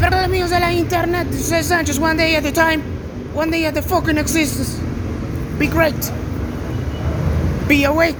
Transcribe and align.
Espero 0.00 0.16
amigos 0.16 0.50
de 0.50 0.60
la 0.60 0.72
internet, 0.72 1.26
José 1.32 1.64
Sánchez, 1.64 1.98
one 1.98 2.16
day 2.16 2.36
at 2.36 2.46
a 2.46 2.52
time, 2.52 2.80
one 3.34 3.50
day 3.50 3.66
at 3.66 3.74
the 3.74 3.82
fucking 3.82 4.16
existence. 4.16 4.78
Be 5.58 5.66
great. 5.66 6.12
Be 7.66 7.82
awake. 7.82 8.14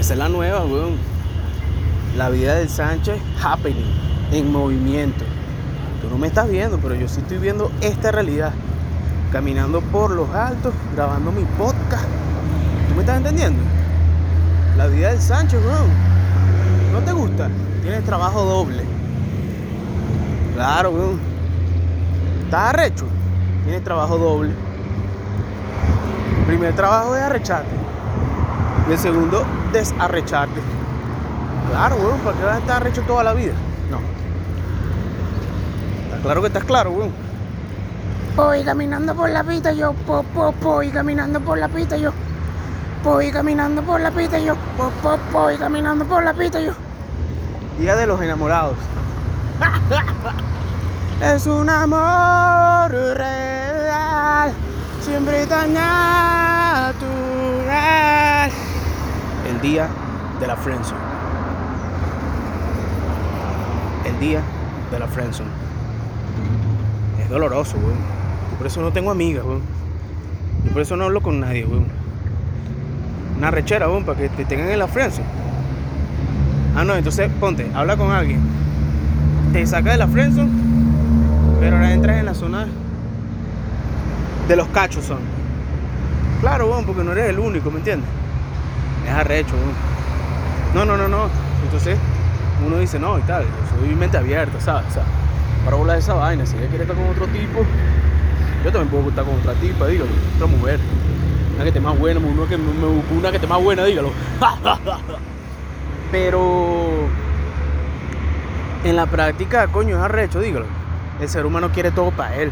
Esa 0.00 0.12
es 0.12 0.18
la 0.18 0.28
nueva, 0.28 0.64
weón. 0.64 0.98
La 2.16 2.28
vida 2.28 2.56
del 2.56 2.68
Sánchez 2.68 3.20
happening, 3.40 3.94
en 4.32 4.50
movimiento. 4.50 5.24
Tú 6.02 6.10
no 6.10 6.18
me 6.18 6.26
estás 6.26 6.48
viendo, 6.48 6.78
pero 6.78 6.96
yo 6.96 7.06
sí 7.06 7.20
estoy 7.20 7.38
viendo 7.38 7.70
esta 7.82 8.10
realidad. 8.10 8.52
Caminando 9.30 9.80
por 9.80 10.10
los 10.10 10.28
altos, 10.30 10.74
grabando 10.92 11.30
mi 11.30 11.44
podcast. 11.56 12.02
¿Tú 12.88 12.96
me 12.96 13.02
estás 13.02 13.18
entendiendo? 13.18 13.79
La 14.76 14.86
vida 14.86 15.10
del 15.10 15.20
Sánchez, 15.20 15.60
weón. 15.64 15.90
¿No 16.92 17.00
te 17.00 17.12
gusta? 17.12 17.48
Tienes 17.82 18.04
trabajo 18.04 18.44
doble. 18.44 18.84
Claro, 20.54 20.90
weón. 20.90 21.20
¿Estás 22.44 22.74
arrecho? 22.74 23.06
Tienes 23.64 23.84
trabajo 23.84 24.18
doble. 24.18 24.52
El 26.38 26.44
primer 26.46 26.74
trabajo 26.74 27.14
es 27.14 27.22
arrecharte. 27.22 27.70
Y 28.88 28.92
el 28.92 28.98
segundo, 28.98 29.44
desarrecharte. 29.72 30.60
Claro, 31.70 31.96
weón, 31.96 32.18
¿para 32.20 32.36
qué 32.36 32.44
vas 32.44 32.56
a 32.56 32.58
estar 32.58 32.76
arrecho 32.76 33.02
toda 33.02 33.22
la 33.22 33.34
vida? 33.34 33.52
No. 33.90 33.98
Está 36.06 36.22
claro 36.22 36.40
que 36.40 36.46
estás 36.48 36.64
claro, 36.64 36.90
weón. 36.90 37.10
Voy 38.36 38.64
caminando 38.64 39.14
por 39.14 39.28
la 39.30 39.44
pista, 39.44 39.72
yo, 39.72 39.92
po, 39.92 40.22
po, 40.22 40.52
voy 40.62 40.88
caminando 40.90 41.40
por 41.40 41.58
la 41.58 41.68
pista, 41.68 41.96
yo. 41.96 42.12
Voy 43.02 43.30
caminando 43.30 43.82
por 43.82 43.98
la 43.98 44.10
pista, 44.10 44.38
yo, 44.38 44.54
po, 44.76 44.90
po, 45.02 45.18
voy 45.32 45.56
caminando 45.56 46.04
por 46.04 46.22
la 46.22 46.34
pista, 46.34 46.60
yo. 46.60 46.72
Día 47.78 47.96
de 47.96 48.06
los 48.06 48.20
enamorados. 48.20 48.76
es 51.22 51.46
un 51.46 51.70
amor 51.70 52.90
real, 52.90 54.52
siempre 55.00 55.46
tan 55.46 55.72
natural. 55.72 57.00
El 59.48 59.60
día 59.62 59.88
de 60.38 60.46
la 60.46 60.56
friendzone. 60.56 61.00
El 64.04 64.20
día 64.20 64.42
de 64.90 64.98
la 64.98 65.06
friendzone. 65.06 65.48
Es 67.18 67.30
doloroso, 67.30 67.78
weón. 67.78 67.96
Por 68.58 68.66
eso 68.66 68.82
no 68.82 68.92
tengo 68.92 69.10
amigas, 69.10 69.42
weón. 69.42 69.62
Y 70.66 70.68
por 70.68 70.82
eso 70.82 70.98
no 70.98 71.04
hablo 71.04 71.22
con 71.22 71.40
nadie, 71.40 71.64
weón. 71.64 71.99
Una 73.40 73.50
rechera, 73.50 73.88
weón, 73.88 74.04
para 74.04 74.18
que 74.18 74.28
te 74.28 74.44
tengan 74.44 74.68
en 74.68 74.78
la 74.78 74.86
friendzone. 74.86 75.24
Ah, 76.76 76.84
no, 76.84 76.94
entonces 76.94 77.30
ponte, 77.40 77.70
habla 77.74 77.96
con 77.96 78.10
alguien. 78.10 78.38
Te 79.54 79.66
saca 79.66 79.92
de 79.92 79.96
la 79.96 80.06
friendzone, 80.06 80.50
pero 81.58 81.76
ahora 81.76 81.90
entras 81.90 82.18
en 82.18 82.26
la 82.26 82.34
zona 82.34 82.66
de 84.46 84.56
los 84.56 84.68
cachos 84.68 85.06
son. 85.06 85.20
Claro, 86.42 86.68
weón, 86.68 86.84
porque 86.84 87.02
no 87.02 87.12
eres 87.12 87.30
el 87.30 87.38
único, 87.38 87.70
¿me 87.70 87.78
entiendes? 87.78 88.06
Es 89.06 89.10
arrecho, 89.10 89.54
weón. 89.54 89.72
No, 90.74 90.84
no, 90.84 90.98
no, 90.98 91.08
no. 91.08 91.30
Entonces, 91.64 91.96
uno 92.66 92.76
dice, 92.76 92.98
no, 92.98 93.18
y 93.18 93.22
tal, 93.22 93.44
yo 93.44 93.86
soy 93.86 93.94
mente 93.94 94.18
abierta, 94.18 94.60
¿sabes? 94.60 94.86
O 94.90 94.92
sea, 94.92 95.04
para 95.64 95.78
volar 95.78 95.96
esa 95.96 96.12
vaina, 96.12 96.44
si 96.44 96.58
ella 96.58 96.68
quiere 96.68 96.84
estar 96.84 96.94
con 96.94 97.08
otro 97.08 97.26
tipo, 97.28 97.60
yo 98.62 98.70
también 98.70 98.88
puedo 98.88 99.08
estar 99.08 99.24
con 99.24 99.36
otra 99.36 99.54
tipa, 99.54 99.86
dígalo, 99.86 100.10
otra 100.36 100.46
mujer. 100.46 100.78
Una 101.60 101.64
que 101.64 101.68
esté 101.68 101.80
más 101.82 101.98
buena, 101.98 102.20
una 102.20 102.48
que 102.48 102.56
una 102.56 103.28
que 103.28 103.36
esté 103.36 103.46
más 103.46 103.62
buena, 103.62 103.84
dígalo. 103.84 104.12
Pero 106.10 106.88
en 108.82 108.96
la 108.96 109.04
práctica, 109.04 109.66
coño, 109.66 109.98
es 109.98 110.02
arrecho, 110.02 110.40
dígalo. 110.40 110.64
El 111.20 111.28
ser 111.28 111.44
humano 111.44 111.70
quiere 111.70 111.90
todo 111.90 112.12
para 112.12 112.34
él. 112.36 112.50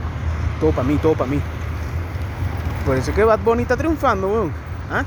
Todo 0.60 0.72
para 0.72 0.86
mí, 0.86 0.98
todo 0.98 1.14
para 1.14 1.30
mí. 1.30 1.40
Por 2.84 2.98
eso 2.98 3.10
es 3.10 3.16
que 3.16 3.24
Bad 3.24 3.38
Bunny 3.38 3.62
está 3.62 3.78
triunfando, 3.78 4.28
weón. 4.28 4.52
¿Ah? 4.92 5.04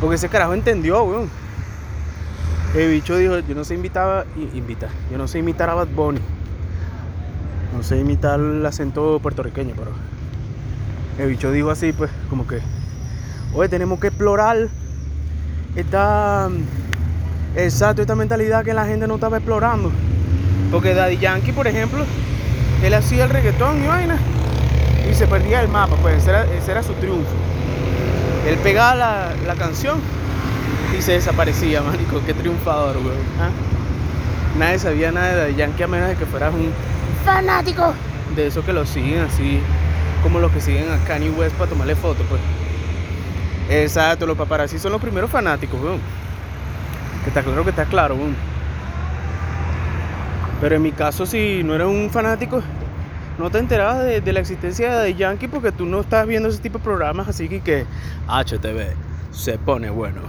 Porque 0.00 0.16
ese 0.16 0.28
carajo 0.28 0.52
entendió, 0.52 1.00
weón. 1.04 1.30
El 2.74 2.90
bicho 2.90 3.16
dijo, 3.18 3.38
yo 3.38 3.54
no 3.54 3.62
sé 3.62 3.74
invitar, 3.74 4.26
invita, 4.52 4.88
yo 5.12 5.16
no 5.16 5.28
sé 5.28 5.38
imitar 5.38 5.70
a 5.70 5.74
Bad 5.74 5.90
Bunny. 5.94 6.20
No 7.76 7.84
sé 7.84 8.00
imitar 8.00 8.40
el 8.40 8.66
acento 8.66 9.20
puertorriqueño, 9.22 9.74
pero 9.78 9.92
el 11.18 11.28
bicho 11.28 11.50
dijo 11.52 11.70
así, 11.70 11.92
pues, 11.92 12.10
como 12.28 12.46
que, 12.46 12.60
oye, 13.54 13.68
tenemos 13.68 14.00
que 14.00 14.08
explorar 14.08 14.68
esta, 15.76 16.48
exacto, 17.56 18.02
esta 18.02 18.14
mentalidad 18.14 18.64
que 18.64 18.74
la 18.74 18.86
gente 18.86 19.06
no 19.06 19.14
estaba 19.14 19.38
explorando. 19.38 19.90
Porque 20.70 20.94
Daddy 20.94 21.18
Yankee, 21.18 21.52
por 21.52 21.66
ejemplo, 21.66 22.04
él 22.82 22.94
hacía 22.94 23.24
el 23.24 23.30
reggaetón 23.30 23.82
y 23.84 23.86
vaina 23.86 24.18
y 25.10 25.14
se 25.14 25.26
perdía 25.26 25.60
el 25.60 25.68
mapa, 25.68 25.96
pues 25.96 26.16
ese 26.16 26.30
era, 26.30 26.44
ese 26.44 26.72
era 26.72 26.82
su 26.82 26.94
triunfo. 26.94 27.30
Él 28.48 28.56
pegaba 28.58 28.94
la, 28.94 29.32
la, 29.46 29.54
canción 29.54 30.00
y 30.98 31.02
se 31.02 31.12
desaparecía, 31.12 31.82
manico, 31.82 32.20
qué 32.26 32.34
triunfador, 32.34 32.96
weón. 32.96 33.16
¿Ah? 33.40 33.50
Nadie 34.58 34.78
sabía 34.78 35.12
nada 35.12 35.28
de 35.28 35.36
Daddy 35.36 35.54
Yankee 35.54 35.82
a 35.82 35.86
menos 35.86 36.08
de 36.08 36.16
que 36.16 36.26
fueras 36.26 36.52
un 36.54 36.70
fanático 37.24 37.94
de 38.34 38.46
esos 38.46 38.64
que 38.64 38.72
lo 38.72 38.84
siguen 38.86 39.20
así, 39.20 39.60
como 40.22 40.38
los 40.38 40.52
que 40.52 40.60
siguen 40.60 40.90
a 40.90 40.98
Kanye 41.04 41.30
West 41.30 41.56
para 41.56 41.70
tomarle 41.70 41.96
fotos, 41.96 42.24
pues. 42.28 42.40
Exacto, 43.68 44.26
los 44.26 44.36
paparazzi 44.36 44.78
son 44.78 44.92
los 44.92 45.00
primeros 45.00 45.30
fanáticos, 45.30 45.80
weón. 45.80 46.00
Que 47.24 47.30
está 47.30 47.42
claro 47.42 47.64
que 47.64 47.70
está 47.70 47.84
claro, 47.84 48.14
weón. 48.14 48.36
Pero 50.60 50.76
en 50.76 50.82
mi 50.82 50.92
caso, 50.92 51.26
si 51.26 51.62
no 51.64 51.74
eres 51.74 51.88
un 51.88 52.08
fanático, 52.10 52.62
no 53.38 53.50
te 53.50 53.58
enterabas 53.58 54.04
de, 54.04 54.32
la 54.32 54.40
existencia 54.40 54.98
de 54.98 55.14
Yankee 55.14 55.48
porque 55.48 55.72
tú 55.72 55.86
no 55.86 56.00
estás 56.00 56.26
viendo 56.26 56.48
ese 56.48 56.60
tipo 56.60 56.78
de 56.78 56.84
programas, 56.84 57.28
así 57.28 57.48
que, 57.48 57.60
que 57.60 57.84
HTV 58.28 58.94
se 59.32 59.58
pone 59.58 59.90
bueno. 59.90 60.20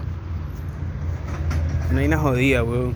No 1.92 2.00
hay 2.00 2.08
una 2.08 2.18
jodida, 2.18 2.64
weón. 2.64 2.96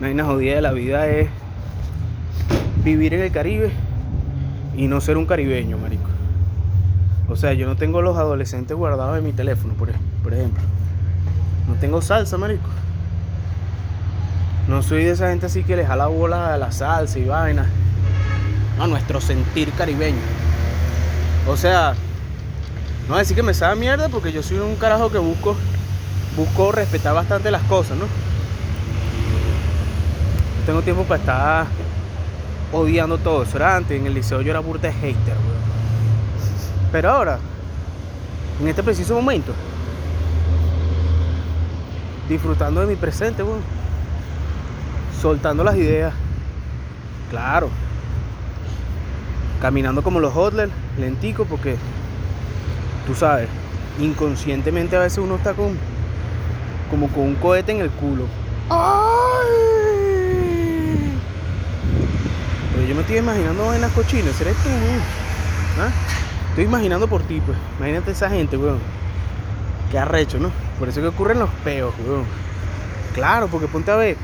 No 0.00 0.06
hay 0.06 0.14
una 0.14 0.24
jodida 0.24 0.56
de 0.56 0.62
la 0.62 0.72
vida 0.72 1.06
es 1.08 1.28
vivir 2.82 3.14
en 3.14 3.22
el 3.22 3.32
Caribe 3.32 3.70
y 4.76 4.88
no 4.88 5.00
ser 5.00 5.16
un 5.16 5.26
caribeño, 5.26 5.78
marico. 5.78 6.08
O 7.28 7.36
sea, 7.36 7.52
yo 7.54 7.66
no 7.66 7.76
tengo 7.76 8.02
los 8.02 8.16
adolescentes 8.16 8.76
guardados 8.76 9.18
en 9.18 9.24
mi 9.24 9.32
teléfono, 9.32 9.74
por, 9.74 9.90
por 10.22 10.34
ejemplo. 10.34 10.62
No 11.66 11.74
tengo 11.74 12.00
salsa, 12.00 12.38
marico. 12.38 12.68
No 14.68 14.82
soy 14.82 15.04
de 15.04 15.12
esa 15.12 15.30
gente 15.30 15.46
así 15.46 15.64
que 15.64 15.76
le 15.76 15.86
jala 15.86 16.06
bola 16.06 16.54
a 16.54 16.58
la 16.58 16.72
salsa 16.72 17.18
y 17.18 17.24
vaina. 17.24 17.66
No, 18.78 18.86
nuestro 18.86 19.20
sentir 19.20 19.72
caribeño. 19.72 20.20
O 21.48 21.56
sea, 21.56 21.94
no 23.02 23.08
voy 23.08 23.16
a 23.16 23.18
decir 23.20 23.36
que 23.36 23.42
me 23.42 23.54
sabe 23.54 23.76
mierda 23.76 24.08
porque 24.08 24.32
yo 24.32 24.42
soy 24.42 24.58
un 24.58 24.76
carajo 24.76 25.10
que 25.10 25.18
busco, 25.18 25.56
busco 26.36 26.72
respetar 26.72 27.14
bastante 27.14 27.50
las 27.50 27.62
cosas, 27.62 27.96
¿no? 27.96 28.04
No 28.04 28.10
tengo 30.66 30.82
tiempo 30.82 31.04
para 31.04 31.20
estar 31.20 31.66
odiando 32.76 33.18
todo 33.18 33.42
eso. 33.42 33.56
Era 33.56 33.76
antes, 33.76 33.98
en 33.98 34.06
el 34.06 34.14
liceo 34.14 34.40
yo 34.40 34.50
era 34.50 34.60
burda 34.60 34.88
de 34.88 34.94
hater, 34.94 35.34
weón. 35.34 35.56
Pero 36.92 37.10
ahora, 37.10 37.38
en 38.60 38.68
este 38.68 38.82
preciso 38.82 39.14
momento, 39.14 39.52
disfrutando 42.28 42.80
de 42.80 42.86
mi 42.86 42.96
presente, 42.96 43.42
weón. 43.42 43.60
Soltando 45.20 45.64
las 45.64 45.76
ideas. 45.76 46.12
Claro. 47.30 47.70
Caminando 49.60 50.02
como 50.02 50.20
los 50.20 50.34
hodlers, 50.36 50.70
lentico, 50.98 51.44
porque 51.46 51.76
tú 53.06 53.14
sabes, 53.14 53.48
inconscientemente 53.98 54.96
a 54.96 55.00
veces 55.00 55.18
uno 55.18 55.36
está 55.36 55.54
con 55.54 55.78
como 56.90 57.08
con 57.08 57.24
un 57.24 57.34
cohete 57.36 57.72
en 57.72 57.80
el 57.80 57.90
culo. 57.90 58.24
¡Ay! 58.70 59.16
Pero 62.72 62.75
yo 62.86 62.94
me 62.94 63.00
estoy 63.00 63.18
imaginando 63.18 63.66
vainas 63.66 63.92
cochinas, 63.92 64.40
¿eres 64.40 64.54
tú? 64.56 64.68
¿Ah? 65.80 65.90
Estoy 66.50 66.64
imaginando 66.64 67.08
por 67.08 67.22
ti, 67.22 67.42
pues. 67.44 67.58
Imagínate 67.78 68.12
esa 68.12 68.30
gente, 68.30 68.56
weón. 68.56 68.78
Qué 69.90 69.98
arrecho, 69.98 70.38
¿no? 70.38 70.50
Por 70.78 70.88
eso 70.88 71.00
que 71.00 71.08
ocurren 71.08 71.38
los 71.38 71.50
peos, 71.64 71.94
weón. 72.06 72.24
Claro, 73.14 73.48
porque 73.48 73.66
ponte 73.66 73.90
a 73.90 73.96
ver. 73.96 74.16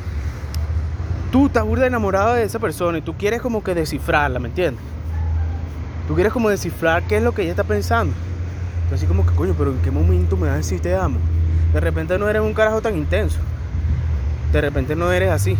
Tú 1.30 1.46
estás 1.46 1.64
burda 1.64 1.86
enamorado 1.86 2.34
de 2.34 2.44
esa 2.44 2.58
persona 2.58 2.98
y 2.98 3.02
tú 3.02 3.14
quieres 3.14 3.40
como 3.40 3.64
que 3.64 3.74
descifrarla, 3.74 4.38
¿me 4.38 4.48
entiendes? 4.48 4.82
Tú 6.06 6.14
quieres 6.14 6.32
como 6.32 6.50
descifrar 6.50 7.02
qué 7.04 7.16
es 7.16 7.22
lo 7.22 7.32
que 7.32 7.42
ella 7.42 7.52
está 7.52 7.64
pensando. 7.64 8.12
Tú 8.88 8.94
así 8.94 9.06
como 9.06 9.26
que, 9.26 9.34
coño, 9.34 9.54
pero 9.56 9.70
¿en 9.70 9.78
qué 9.78 9.90
momento 9.90 10.36
me 10.36 10.46
vas 10.46 10.54
a 10.54 10.56
decir 10.58 10.80
te 10.80 10.94
amo? 10.94 11.18
De 11.72 11.80
repente 11.80 12.18
no 12.18 12.28
eres 12.28 12.42
un 12.42 12.52
carajo 12.52 12.82
tan 12.82 12.96
intenso. 12.96 13.38
De 14.52 14.60
repente 14.60 14.94
no 14.94 15.10
eres 15.10 15.30
así. 15.30 15.56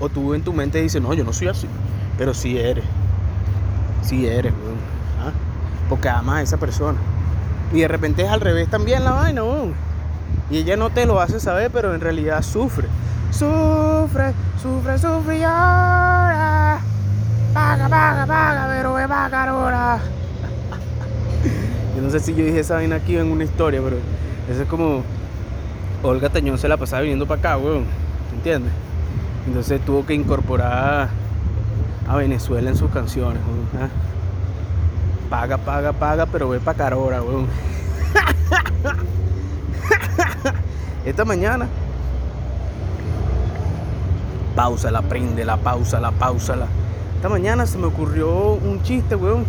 O 0.00 0.08
tú 0.08 0.34
en 0.34 0.42
tu 0.42 0.52
mente 0.52 0.80
dices, 0.80 1.00
no, 1.02 1.12
yo 1.12 1.22
no 1.22 1.32
soy 1.32 1.48
así. 1.48 1.68
Pero 2.16 2.34
sí 2.34 2.58
eres. 2.58 2.84
Sí 4.02 4.26
eres, 4.26 4.52
weón. 4.52 4.78
¿Ah? 5.20 5.32
Porque 5.88 6.08
amas 6.08 6.36
a 6.36 6.42
esa 6.42 6.56
persona. 6.56 6.98
Y 7.72 7.80
de 7.80 7.88
repente 7.88 8.22
es 8.22 8.28
al 8.28 8.40
revés 8.40 8.68
también 8.68 9.04
la 9.04 9.12
vaina, 9.12 9.42
weón. 9.42 9.74
Y 10.50 10.58
ella 10.58 10.76
no 10.76 10.90
te 10.90 11.06
lo 11.06 11.20
hace 11.20 11.40
saber, 11.40 11.70
pero 11.72 11.94
en 11.94 12.00
realidad 12.00 12.42
sufre. 12.42 12.86
Sufre, 13.30 14.32
sufre, 14.62 14.98
sufre 14.98 15.38
y 15.38 15.42
ahora. 15.42 16.78
Paga, 17.52 17.88
paga, 17.88 18.26
paga, 18.26 18.66
pero 18.70 18.94
ve 18.94 19.08
pagar 19.08 19.48
ahora. 19.48 19.98
Yo 21.96 22.02
no 22.02 22.10
sé 22.10 22.20
si 22.20 22.34
yo 22.34 22.44
dije 22.44 22.60
esa 22.60 22.74
vaina 22.74 22.96
aquí 22.96 23.16
en 23.16 23.30
una 23.30 23.44
historia, 23.44 23.80
pero 23.82 23.96
eso 24.50 24.62
es 24.62 24.68
como 24.68 25.02
Olga 26.02 26.28
Tañón 26.28 26.58
se 26.58 26.68
la 26.68 26.76
pasaba 26.76 27.02
viniendo 27.02 27.26
para 27.26 27.38
acá, 27.38 27.56
weón. 27.56 27.84
¿Entiendes? 28.34 28.72
Entonces 29.46 29.80
tuvo 29.84 30.04
que 30.04 30.14
incorporar 30.14 31.08
a 32.08 32.16
Venezuela 32.16 32.70
en 32.70 32.76
sus 32.76 32.90
canciones. 32.90 33.40
Paga, 35.30 35.58
paga, 35.58 35.92
paga, 35.92 36.26
pero 36.26 36.48
ve 36.48 36.60
para 36.60 36.76
Carora, 36.76 37.22
weón. 37.22 37.44
Esta 41.04 41.24
mañana. 41.24 41.68
Pausa, 44.54 44.90
la 44.90 45.02
prende, 45.02 45.44
la 45.44 45.56
pausa, 45.56 46.00
la 46.00 46.12
pausa, 46.12 46.56
la. 46.56 46.66
Esta 47.16 47.28
mañana 47.28 47.66
se 47.66 47.78
me 47.78 47.86
ocurrió 47.86 48.52
un 48.52 48.82
chiste, 48.82 49.16
weón. 49.16 49.44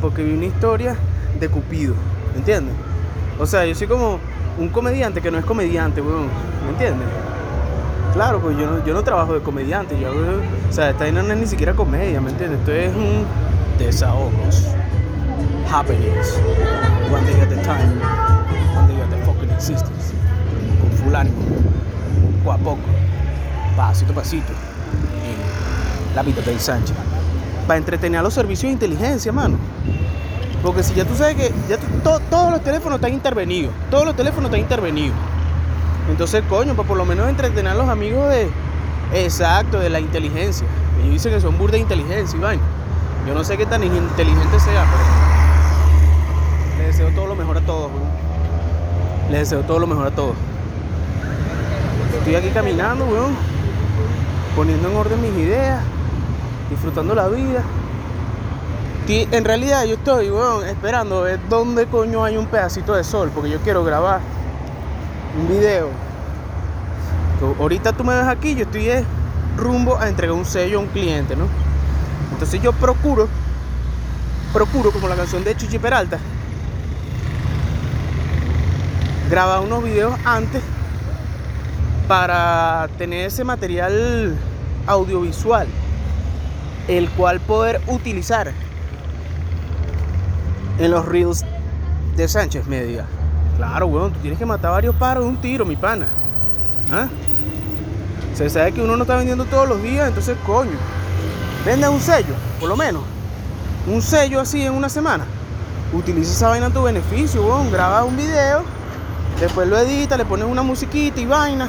Porque 0.00 0.22
vi 0.22 0.34
una 0.34 0.46
historia 0.46 0.96
de 1.40 1.48
Cupido. 1.48 1.94
¿Me 2.32 2.38
entiendes? 2.38 2.74
O 3.38 3.46
sea, 3.46 3.66
yo 3.66 3.74
soy 3.74 3.86
como 3.86 4.18
un 4.58 4.68
comediante 4.68 5.20
que 5.20 5.30
no 5.30 5.38
es 5.38 5.44
comediante, 5.44 6.00
weón. 6.00 6.28
¿Me 6.64 6.70
entiendes? 6.70 7.08
Claro, 8.12 8.40
pues 8.40 8.58
yo 8.58 8.66
no, 8.66 8.84
yo 8.84 8.92
no 8.92 9.02
trabajo 9.02 9.32
de 9.34 9.40
comediante. 9.40 9.98
Yo 9.98 10.10
o 10.10 10.72
sea, 10.72 10.90
esta 10.90 11.10
no 11.10 11.20
es 11.20 11.38
ni 11.38 11.46
siquiera 11.46 11.72
comedia, 11.72 12.20
¿me 12.20 12.30
entiendes? 12.30 12.60
Esto 12.60 12.72
es 12.72 12.94
un 12.94 13.24
desahogos. 13.78 14.66
Happenings. 15.70 16.36
One 17.10 17.24
day 17.24 17.40
at 17.40 17.50
a 17.52 17.62
time. 17.62 17.98
One 18.76 18.86
day 18.88 19.00
at 19.00 19.08
the 19.08 19.16
fucking 19.24 19.50
existence. 19.50 20.12
Con 20.80 20.90
full 20.90 21.14
ánimo. 21.14 21.38
Poco 22.44 22.52
a 22.52 22.58
poco. 22.58 22.82
Pasito 23.76 24.12
a 24.12 24.16
pasito. 24.16 24.52
La 26.14 26.22
vida 26.22 26.42
del 26.42 26.60
Sánchez. 26.60 26.94
Para 27.66 27.78
entretener 27.78 28.20
a 28.20 28.22
los 28.22 28.34
servicios 28.34 28.68
de 28.68 28.72
inteligencia, 28.72 29.32
mano. 29.32 29.56
Porque 30.62 30.82
si 30.82 30.92
ya 30.92 31.06
tú 31.06 31.14
sabes 31.14 31.36
que 31.36 31.52
ya 31.68 31.78
todos 32.02 32.50
los 32.50 32.62
teléfonos 32.62 32.96
están 32.96 33.14
intervenidos. 33.14 33.72
Todos 33.90 34.04
los 34.04 34.14
teléfonos 34.14 34.46
están 34.46 34.60
intervenidos. 34.60 35.16
Entonces, 36.10 36.42
coño, 36.48 36.74
para 36.74 36.88
por 36.88 36.96
lo 36.96 37.04
menos 37.04 37.28
entretener 37.28 37.72
a 37.72 37.74
los 37.74 37.88
amigos 37.88 38.28
de. 38.28 38.50
Exacto, 39.14 39.78
de 39.78 39.90
la 39.90 40.00
inteligencia. 40.00 40.66
Ellos 41.00 41.12
dicen 41.12 41.32
que 41.32 41.40
son 41.40 41.58
burda 41.58 41.72
de 41.72 41.80
inteligencia 41.80 42.38
vaina. 42.40 42.62
Yo 43.26 43.34
no 43.34 43.44
sé 43.44 43.56
qué 43.56 43.66
tan 43.66 43.84
inteligente 43.84 44.60
sea, 44.60 44.84
pero. 44.90 45.02
Les 46.78 46.96
deseo 46.96 47.14
todo 47.14 47.26
lo 47.26 47.34
mejor 47.34 47.58
a 47.58 47.60
todos, 47.60 47.90
weón. 47.90 48.10
Les 49.30 49.40
deseo 49.40 49.62
todo 49.62 49.78
lo 49.78 49.86
mejor 49.86 50.06
a 50.06 50.10
todos. 50.10 50.34
Estoy 52.18 52.34
aquí 52.34 52.48
caminando, 52.50 53.04
weón. 53.04 53.36
Poniendo 54.56 54.88
en 54.88 54.96
orden 54.96 55.20
mis 55.22 55.32
ideas. 55.32 55.82
Disfrutando 56.70 57.14
la 57.14 57.28
vida. 57.28 57.62
En 59.08 59.44
realidad 59.44 59.84
yo 59.84 59.94
estoy, 59.94 60.30
weón, 60.30 60.64
esperando 60.66 61.22
ver 61.22 61.38
dónde 61.50 61.86
coño 61.86 62.24
hay 62.24 62.38
un 62.38 62.46
pedacito 62.46 62.94
de 62.94 63.04
sol, 63.04 63.30
porque 63.34 63.50
yo 63.50 63.58
quiero 63.58 63.84
grabar 63.84 64.20
un 65.38 65.48
video. 65.48 65.88
Ahorita 67.58 67.92
tú 67.92 68.04
me 68.04 68.14
ves 68.14 68.26
aquí, 68.26 68.54
yo 68.54 68.62
estoy 68.62 68.88
rumbo 69.56 69.98
a 69.98 70.08
entregar 70.08 70.36
un 70.36 70.44
sello 70.44 70.78
a 70.78 70.82
un 70.82 70.88
cliente, 70.88 71.34
¿no? 71.34 71.46
Entonces 72.32 72.62
yo 72.62 72.72
procuro, 72.72 73.28
procuro, 74.52 74.90
como 74.92 75.08
la 75.08 75.16
canción 75.16 75.42
de 75.42 75.56
Chuchi 75.56 75.78
Peralta, 75.78 76.18
grabar 79.28 79.60
unos 79.60 79.82
videos 79.82 80.14
antes 80.24 80.62
para 82.06 82.88
tener 82.98 83.26
ese 83.26 83.42
material 83.44 84.36
audiovisual, 84.86 85.66
el 86.86 87.08
cual 87.10 87.40
poder 87.40 87.80
utilizar 87.86 88.52
en 90.78 90.90
los 90.90 91.06
reels 91.06 91.44
de 92.16 92.28
Sánchez 92.28 92.66
Media. 92.66 93.04
Claro, 93.62 93.86
weón, 93.86 94.12
tú 94.12 94.18
tienes 94.18 94.40
que 94.40 94.44
matar 94.44 94.72
varios 94.72 94.92
paros 94.96 95.22
de 95.22 95.30
un 95.30 95.36
tiro, 95.36 95.64
mi 95.64 95.76
pana. 95.76 96.08
¿Ah? 96.92 97.06
Se 98.34 98.50
sabe 98.50 98.72
que 98.72 98.82
uno 98.82 98.96
no 98.96 99.04
está 99.04 99.14
vendiendo 99.14 99.44
todos 99.44 99.68
los 99.68 99.80
días, 99.80 100.08
entonces 100.08 100.36
coño. 100.44 100.72
Vende 101.64 101.88
un 101.88 102.00
sello, 102.00 102.34
por 102.58 102.68
lo 102.68 102.76
menos. 102.76 103.04
Un 103.86 104.02
sello 104.02 104.40
así 104.40 104.62
en 104.62 104.74
una 104.74 104.88
semana. 104.88 105.26
Utiliza 105.92 106.32
esa 106.32 106.48
vaina 106.48 106.66
a 106.66 106.70
tu 106.70 106.82
beneficio, 106.82 107.40
weón. 107.40 107.70
Graba 107.70 108.02
un 108.02 108.16
video, 108.16 108.64
después 109.38 109.68
lo 109.68 109.78
editas, 109.78 110.18
le 110.18 110.24
pones 110.24 110.48
una 110.48 110.64
musiquita 110.64 111.20
y 111.20 111.26
vaina. 111.26 111.68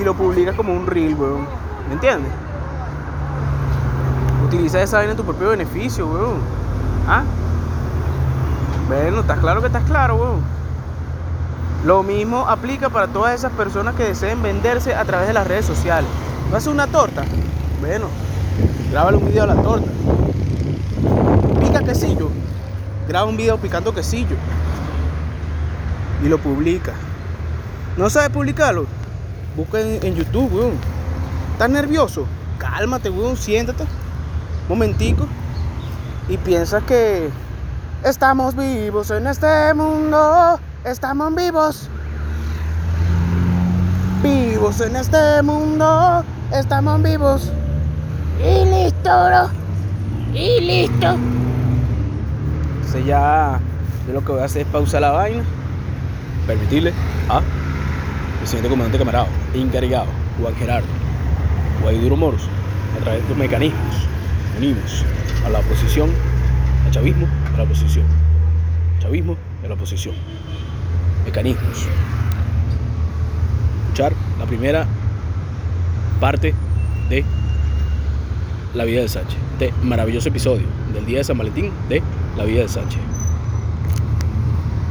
Y 0.00 0.04
lo 0.04 0.14
publicas 0.14 0.54
como 0.54 0.72
un 0.72 0.86
reel, 0.86 1.16
weón. 1.16 1.48
¿Me 1.88 1.94
entiendes? 1.94 2.30
Utiliza 4.46 4.80
esa 4.80 4.98
vaina 4.98 5.14
a 5.14 5.16
tu 5.16 5.24
propio 5.24 5.48
beneficio, 5.48 6.06
weón. 6.06 6.38
¿Ah? 7.08 7.24
Bueno, 8.86 9.22
estás 9.22 9.40
claro 9.40 9.60
que 9.60 9.66
estás 9.66 9.82
claro, 9.82 10.14
weón. 10.14 10.58
Lo 11.84 12.02
mismo 12.02 12.48
aplica 12.48 12.88
para 12.88 13.06
todas 13.06 13.34
esas 13.34 13.52
personas 13.52 13.94
que 13.94 14.02
deseen 14.02 14.42
venderse 14.42 14.94
a 14.94 15.04
través 15.04 15.28
de 15.28 15.34
las 15.34 15.46
redes 15.46 15.64
sociales. 15.64 16.10
¿Vas 16.46 16.54
a 16.54 16.56
hacer 16.58 16.72
una 16.72 16.88
torta? 16.88 17.24
Bueno, 17.80 18.06
grábale 18.90 19.16
un 19.16 19.26
video 19.26 19.44
a 19.44 19.46
la 19.46 19.62
torta. 19.62 19.88
Pica 21.60 21.84
quesillo. 21.84 22.30
Graba 23.06 23.26
un 23.26 23.36
video 23.36 23.56
picando 23.58 23.94
quesillo. 23.94 24.36
Y 26.22 26.28
lo 26.28 26.38
publica. 26.38 26.92
¿No 27.96 28.10
sabes 28.10 28.30
publicarlo? 28.30 28.86
Busca 29.56 29.80
en, 29.80 30.04
en 30.04 30.16
YouTube, 30.16 30.52
weón. 30.52 30.72
¿Estás 31.52 31.70
nervioso? 31.70 32.26
Cálmate, 32.58 33.08
weón, 33.08 33.36
siéntate. 33.36 33.84
Momentico. 34.68 35.28
Y 36.28 36.36
piensas 36.38 36.82
que 36.82 37.30
estamos 38.04 38.56
vivos 38.56 39.12
en 39.12 39.28
este 39.28 39.72
mundo. 39.74 40.58
Estamos 40.84 41.34
vivos. 41.34 41.88
Vivos 44.22 44.80
en 44.80 44.94
este 44.96 45.42
mundo. 45.42 46.24
Estamos 46.52 47.02
vivos. 47.02 47.50
Y 48.40 48.64
listo, 48.64 49.10
bro. 49.10 49.50
Y 50.32 50.60
listo. 50.60 51.16
Entonces 52.76 53.06
ya 53.06 53.60
yo 54.06 54.12
lo 54.12 54.24
que 54.24 54.32
voy 54.32 54.40
a 54.40 54.44
hacer 54.44 54.62
es 54.62 54.68
pausar 54.68 55.02
la 55.02 55.10
vaina. 55.10 55.42
Permitirle 56.46 56.94
a 57.28 57.42
presidente 58.38 58.68
comandante 58.68 58.98
camarado, 58.98 59.26
encargado, 59.52 60.06
Juan 60.40 60.54
Gerardo, 60.54 60.86
Guaiduro 61.82 62.16
Moros, 62.16 62.42
a 62.96 63.02
través 63.02 63.20
de 63.20 63.22
estos 63.24 63.36
mecanismos, 63.36 63.96
unimos 64.56 65.04
a 65.44 65.50
la 65.50 65.58
oposición, 65.58 66.10
al 66.86 66.92
chavismo, 66.92 67.26
a 67.52 67.58
la 67.58 67.64
oposición. 67.64 68.06
Chavismo 69.00 69.36
a 69.64 69.68
la 69.68 69.74
oposición. 69.74 70.14
Mecanismos. 71.28 71.86
Escuchar 73.82 74.14
la 74.38 74.46
primera 74.46 74.86
parte 76.20 76.54
de 77.10 77.22
La 78.72 78.84
vida 78.84 79.02
de 79.02 79.08
Sánchez. 79.10 79.36
Este 79.52 79.74
maravilloso 79.82 80.30
episodio 80.30 80.64
del 80.94 81.04
día 81.04 81.18
de 81.18 81.24
San 81.24 81.36
Valentín 81.36 81.70
de 81.90 82.02
La 82.38 82.44
vida 82.44 82.62
de 82.62 82.68
Sánchez. 82.68 83.17